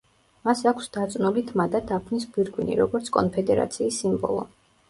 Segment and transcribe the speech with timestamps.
[0.47, 4.53] მას აქვს დაწნული თმა და დაფნის გვირგვინი როგორც კონფედერაციის სიმბოლო.